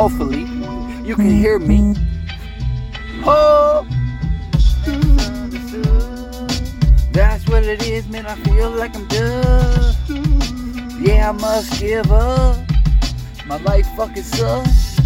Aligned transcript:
hopefully 0.00 0.46
you 1.06 1.14
can 1.14 1.28
hear 1.28 1.58
me. 1.58 1.94
Oh, 3.26 3.86
that's 7.12 7.46
what 7.46 7.64
it 7.64 7.82
is, 7.82 8.08
man. 8.08 8.24
I 8.24 8.34
feel 8.36 8.70
like 8.70 8.96
I'm 8.96 9.06
done. 9.08 9.94
Yeah, 11.02 11.28
I 11.28 11.32
must 11.32 11.78
give 11.78 12.10
up. 12.10 12.56
My 13.44 13.58
life 13.58 13.86
fucking 13.94 14.22
sucks. 14.22 14.96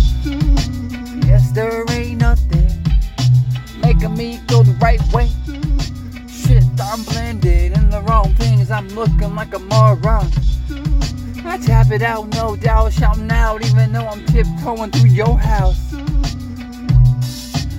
Yes, 1.27 1.51
there 1.51 1.85
ain't 1.91 2.21
nothing 2.21 2.71
making 3.83 4.15
me 4.15 4.39
go 4.47 4.63
the 4.63 4.77
right 4.81 5.03
way. 5.13 5.29
Shit, 6.29 6.63
I'm 6.81 7.03
blended 7.03 7.77
in 7.77 7.91
the 7.91 8.01
wrong 8.03 8.33
things. 8.37 8.71
I'm 8.71 8.87
looking 8.91 9.35
like 9.35 9.55
a 9.55 9.59
moron. 9.59 10.31
I 11.55 11.57
tap 11.59 11.93
it 11.93 12.03
out, 12.03 12.27
no 12.35 12.57
doubt, 12.57 12.93
shouting 12.95 13.31
out, 13.31 13.65
even 13.65 13.93
though 13.93 14.09
I'm 14.09 14.27
tiptoeing 14.27 14.91
through 14.91 15.11
your 15.11 15.39
house. 15.39 15.93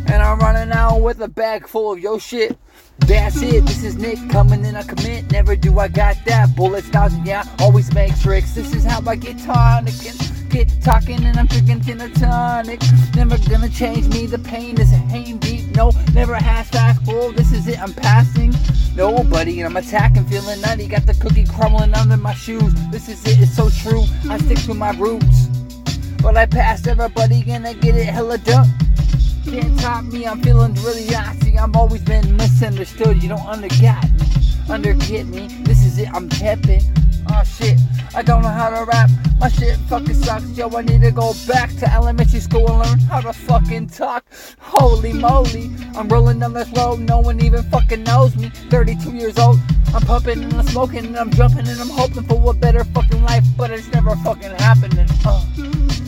And 0.08 0.24
I'm 0.24 0.40
running 0.40 0.72
out 0.72 1.02
with 1.02 1.20
a 1.20 1.28
bag 1.28 1.68
full 1.68 1.92
of 1.92 2.00
your 2.00 2.18
shit. 2.18 2.58
That's 3.00 3.42
it, 3.42 3.66
this 3.66 3.84
is 3.84 3.98
Nick 3.98 4.30
coming 4.30 4.64
in, 4.64 4.78
I 4.78 4.84
commit. 4.84 5.30
Never 5.30 5.58
do 5.58 5.78
I 5.78 5.90
got 5.90 6.16
that. 6.26 6.56
Bullets, 6.56 6.88
thousand, 6.88 7.26
yeah, 7.26 7.44
always 7.60 7.94
make 7.94 8.18
tricks. 8.22 8.56
This 8.56 8.74
is 8.74 8.86
how 8.86 9.04
I 9.06 9.18
get 9.18 9.38
tonic 9.40 9.94
and 10.08 10.35
get 10.56 10.82
talking, 10.82 11.24
and 11.26 11.38
I'm 11.38 11.48
drinking 11.48 11.82
gin 11.82 12.02
and 12.02 12.16
tonic. 12.16 12.82
Never 13.16 13.38
gonna 13.50 13.70
change 13.70 14.08
me, 14.08 14.26
the 14.26 14.40
pain 14.40 14.80
is 14.80 14.92
a 14.92 14.98
hang 15.12 15.38
deep. 15.38 15.76
No, 15.76 15.92
never 16.14 16.36
has 16.36 16.70
fast 16.70 17.04
forward. 17.06 17.36
This 17.36 17.52
is 17.52 17.68
it, 17.68 17.82
I'm 17.82 17.94
passing. 17.94 18.54
Nobody, 18.96 19.60
and 19.60 19.68
I'm 19.68 19.76
attacking, 19.76 20.26
feeling 20.26 20.62
nutty. 20.62 20.88
Got 20.88 21.06
the 21.06 21.14
cookie 21.16 21.46
crumbling 21.46 21.94
under 21.94 22.18
my 22.18 22.34
shoes. 22.34 22.74
This 22.92 23.10
is 23.10 23.26
it, 23.26 23.42
it's 23.42 23.56
so 23.56 23.70
true. 23.70 24.06
I 24.30 24.38
stick 24.38 24.60
to 24.60 24.74
my 24.74 24.92
roots. 24.92 25.48
But 26.22 26.38
I 26.38 26.46
passed 26.46 26.88
everybody, 26.88 27.44
gonna 27.44 27.74
get 27.74 27.96
it 27.96 28.06
hella 28.06 28.38
dumb. 28.38 28.72
Can't 29.44 29.78
top 29.80 30.06
me, 30.06 30.26
I'm 30.26 30.42
feeling 30.42 30.74
really 30.76 31.14
icy. 31.14 31.60
I'm 31.60 31.76
always 31.76 32.02
been 32.02 32.36
misunderstood. 32.38 33.22
You 33.22 33.30
don't 33.30 33.48
underget 33.56 34.02
me, 34.14 34.26
underget 34.74 35.28
me. 35.28 35.48
This 35.64 35.86
is 35.86 36.00
it, 36.00 36.10
I'm 36.14 36.30
Oh 37.28 37.44
shit, 37.44 37.80
I 38.14 38.22
don't 38.22 38.42
know 38.42 38.50
how 38.50 38.70
to 38.70 38.86
rap. 38.86 39.10
My 39.40 39.50
shit 39.50 39.78
fucking 39.90 40.14
sucks. 40.14 40.50
Yo, 40.58 40.70
I 40.70 40.82
need 40.82 41.02
to 41.02 41.12
go 41.12 41.34
back 41.48 41.76
to 41.78 41.92
elementary 41.92 42.40
school 42.40 42.70
and 42.70 42.80
learn 42.80 43.00
how 43.00 43.22
to 43.22 43.34
fucking 43.34 43.88
talk. 43.88 44.26
Holy 44.60 45.14
moly, 45.14 45.72
I'm 45.96 46.08
rolling 46.08 46.40
down 46.40 46.54
this 46.54 46.70
road. 46.70 47.00
No 47.00 47.20
one 47.20 47.42
even 47.42 47.64
fucking 47.64 48.04
knows 48.04 48.36
me. 48.36 48.50
32 48.70 49.12
years 49.12 49.38
old. 49.38 49.60
I'm 49.94 50.02
pumping 50.02 50.44
and 50.44 50.54
I'm 50.54 50.68
smoking 50.68 51.06
and 51.06 51.18
I'm 51.18 51.32
jumping 51.32 51.68
and 51.68 51.80
I'm 51.80 51.90
hoping 51.90 52.24
for 52.24 52.52
a 52.52 52.54
better 52.54 52.84
fucking 52.84 53.24
life, 53.24 53.46
but 53.58 53.72
it's 53.72 53.88
never 53.94 54.16
fucking 54.18 54.52
happening. 54.52 55.08
Uh, 55.26 55.46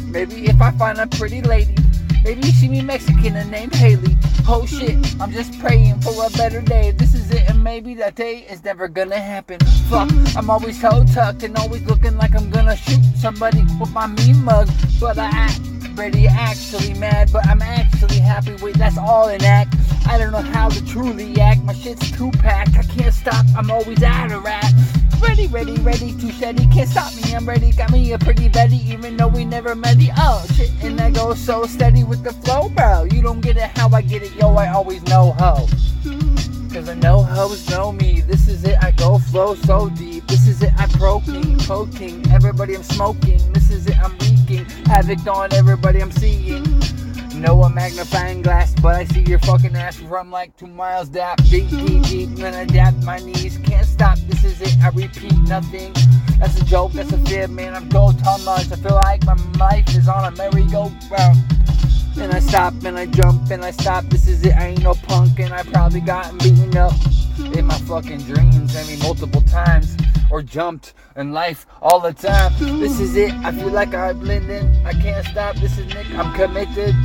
maybe 0.05 0.45
if 0.47 0.61
I 0.61 0.71
find 0.71 0.99
a 0.99 1.07
pretty 1.07 1.41
lady. 1.41 1.75
Maybe 2.27 2.51
see 2.51 2.67
me 2.67 2.81
Mexican 2.81 3.37
and 3.37 3.49
named 3.49 3.73
Haley. 3.73 4.17
Oh 4.49 4.65
shit, 4.65 4.97
I'm 5.21 5.31
just 5.31 5.57
praying 5.61 6.01
for 6.01 6.11
a 6.25 6.29
better 6.31 6.59
day. 6.59 6.91
This 6.91 7.15
is 7.15 7.31
it, 7.31 7.49
and 7.49 7.63
maybe 7.63 7.93
that 7.93 8.15
day 8.15 8.39
is 8.39 8.65
never 8.65 8.89
gonna 8.89 9.17
happen. 9.17 9.59
Fuck, 9.89 10.11
I'm 10.35 10.49
always 10.49 10.77
so 10.81 11.05
tucked 11.13 11.43
and 11.43 11.55
always 11.55 11.83
looking 11.83 12.17
like 12.17 12.35
I'm 12.35 12.49
gonna 12.49 12.75
shoot 12.75 13.01
somebody 13.15 13.63
with 13.79 13.93
my 13.93 14.07
mean 14.07 14.43
mug. 14.43 14.67
But 14.99 15.17
I 15.17 15.27
act 15.27 15.61
ready, 15.95 16.27
actually 16.27 16.95
mad, 16.95 17.31
but 17.31 17.47
I'm 17.47 17.61
actually 17.61 18.19
happy 18.19 18.55
with 18.61 18.75
that's 18.75 18.97
all 18.97 19.29
an 19.29 19.45
act. 19.45 19.73
I 20.05 20.17
don't 20.17 20.33
know 20.33 20.41
how 20.41 20.67
to 20.67 20.85
truly 20.85 21.39
act. 21.39 21.63
My 21.63 21.73
shit's 21.73 22.11
too 22.11 22.31
packed. 22.31 22.75
I 22.75 22.83
can't 22.83 23.13
stop. 23.13 23.45
I'm 23.55 23.71
always 23.71 24.03
out 24.03 24.33
of 24.33 24.43
rap. 24.43 24.73
Ready, 25.19 25.47
ready, 25.47 25.75
ready 25.81 26.13
to 26.13 26.31
steady. 26.31 26.67
Can't 26.67 26.89
stop 26.89 27.15
me. 27.15 27.33
I'm 27.33 27.47
ready. 27.47 27.71
Got 27.71 27.91
me 27.91 28.11
a 28.13 28.19
pretty 28.19 28.49
Betty, 28.49 28.77
even 28.89 29.17
though 29.17 29.27
we 29.27 29.45
never 29.45 29.75
met. 29.75 29.97
Oh 30.17 30.45
shit, 30.55 30.71
and 30.81 30.99
I 30.99 31.11
go 31.11 31.33
so 31.33 31.65
steady 31.65 32.03
with 32.03 32.23
the 32.23 32.33
flow, 32.33 32.69
bro. 32.69 33.03
You 33.03 33.21
don't 33.21 33.41
get 33.41 33.57
it 33.57 33.69
how 33.77 33.89
I 33.89 34.01
get 34.01 34.23
it, 34.23 34.35
yo. 34.35 34.55
I 34.55 34.69
always 34.69 35.03
know 35.03 35.31
how. 35.33 35.67
Cause 36.71 36.89
I 36.89 36.95
know 36.95 37.23
hoes 37.23 37.67
know 37.69 37.91
me. 37.91 38.21
This 38.21 38.47
is 38.47 38.63
it, 38.63 38.77
I 38.83 38.91
go 38.91 39.17
flow 39.17 39.55
so 39.55 39.89
deep. 39.89 40.27
This 40.27 40.47
is 40.47 40.61
it, 40.61 40.71
I 40.77 40.85
proking, 40.87 41.57
poking. 41.59 42.29
Everybody 42.31 42.75
I'm 42.75 42.83
smoking. 42.83 43.41
This 43.53 43.71
is 43.71 43.87
it, 43.87 43.97
I'm 43.97 44.11
wreaking 44.19 44.65
havoc 44.85 45.25
on 45.27 45.53
everybody 45.53 46.01
I'm 46.01 46.11
seeing. 46.11 46.63
No 47.37 47.61
a 47.61 47.69
magnifying 47.69 48.41
glass, 48.41 48.73
but 48.81 48.95
I 48.95 49.05
see 49.05 49.21
your 49.21 49.37
fucking 49.39 49.75
ass 49.75 49.97
from 49.97 50.31
like 50.31 50.57
two 50.57 50.65
miles 50.65 51.07
dap. 51.09 51.37
Deep, 51.43 51.69
deep, 51.69 52.03
deep, 52.03 52.35
gonna 52.35 52.61
adapt 52.61 53.03
my 53.03 53.19
knees. 53.19 53.57
Can't 53.63 53.85
stop, 53.85 54.17
this 54.27 54.43
is 54.43 54.59
it, 54.61 54.75
I 54.83 54.89
repeat 54.89 55.37
nothing. 55.47 55.93
That's 56.39 56.59
a 56.59 56.65
joke, 56.65 56.93
that's 56.93 57.11
a 57.11 57.17
fib, 57.25 57.51
man. 57.51 57.75
I'm 57.75 57.89
gold 57.89 58.17
too 58.17 58.43
much. 58.43 58.71
I 58.71 58.75
feel 58.75 58.95
like 58.95 59.23
my 59.25 59.35
life 59.59 59.87
is 59.95 60.07
on 60.07 60.25
a 60.25 60.35
merry-go-round. 60.35 61.37
And 62.19 62.33
I 62.33 62.39
stop 62.39 62.73
and 62.83 62.97
I 62.97 63.05
jump 63.05 63.51
and 63.51 63.63
I 63.63 63.69
stop. 63.69 64.05
This 64.05 64.27
is 64.27 64.43
it. 64.43 64.55
I 64.55 64.69
ain't 64.69 64.81
no 64.81 64.95
punk 64.95 65.39
and 65.39 65.53
I 65.53 65.61
probably 65.61 66.01
gotten 66.01 66.39
beaten 66.39 66.75
up 66.75 66.93
in 67.55 67.65
my 67.65 67.77
fucking 67.81 68.21
dreams. 68.21 68.75
I 68.75 68.83
mean, 68.85 68.97
multiple 68.99 69.43
times 69.43 69.95
or 70.31 70.41
jumped 70.41 70.95
in 71.15 71.31
life 71.31 71.67
all 71.81 71.99
the 71.99 72.13
time. 72.13 72.53
This 72.79 72.99
is 72.99 73.15
it. 73.15 73.33
I 73.43 73.51
feel 73.51 73.69
like 73.69 73.93
I 73.93 74.13
blend 74.13 74.49
in. 74.49 74.85
I 74.85 74.93
can't 74.93 75.25
stop. 75.27 75.57
This 75.57 75.77
is 75.77 75.85
Nick. 75.93 76.09
I'm 76.11 76.33
committed. 76.33 76.95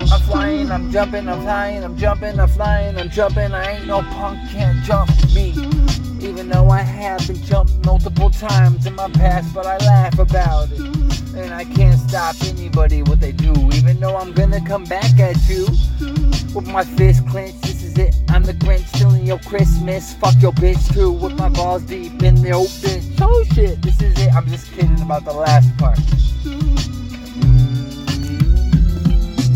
I'm 0.00 0.20
flying. 0.22 0.70
I'm 0.70 0.90
jumping. 0.90 1.28
I'm 1.28 1.42
flying. 1.42 1.84
I'm 1.84 1.96
jumping. 1.96 2.38
I'm 2.38 2.48
flying. 2.48 2.96
I'm 2.98 3.10
jumping. 3.10 3.52
I 3.52 3.72
ain't 3.72 3.86
no 3.86 4.02
punk. 4.02 4.38
Can't 4.50 4.82
jump 4.84 5.10
me. 5.34 5.50
Even 6.20 6.48
though 6.48 6.68
I 6.68 6.80
have 6.80 7.26
been 7.26 7.42
jumped 7.44 7.84
multiple 7.86 8.30
times 8.30 8.86
in 8.86 8.94
my 8.94 9.08
past, 9.10 9.54
but 9.54 9.66
I 9.66 9.76
laugh 9.78 10.18
about 10.18 10.70
it. 10.72 10.80
And 11.36 11.54
I 11.54 11.64
can't 11.64 11.98
stop 12.00 12.34
anybody 12.42 13.02
what 13.02 13.20
they 13.20 13.30
do, 13.30 13.52
even 13.72 14.00
though 14.00 14.16
I'm 14.16 14.32
gonna 14.32 14.60
come 14.66 14.84
back 14.84 15.20
at 15.20 15.36
you 15.48 15.66
with 16.54 16.66
my 16.66 16.82
fist 16.82 17.26
clenched. 17.28 17.62
This 17.62 17.84
is 17.84 17.96
it. 17.98 18.16
I'm 18.28 18.42
the 18.42 18.54
Grinch 18.54 18.88
stealing 18.88 19.24
your 19.24 19.38
Christmas. 19.38 20.14
Fuck 20.14 20.34
your 20.40 20.52
bitch 20.52 20.92
too, 20.92 21.12
with 21.12 21.38
my 21.38 21.48
balls 21.48 21.82
deep 21.82 22.20
in 22.22 22.34
the 22.42 22.50
open. 22.50 23.14
Oh 23.20 23.44
shit, 23.54 23.80
this 23.82 24.00
is 24.02 24.18
it. 24.18 24.34
I'm 24.34 24.48
just 24.48 24.72
kidding 24.72 25.00
about 25.00 25.24
the 25.24 25.32
last 25.32 25.76
part. 25.78 25.98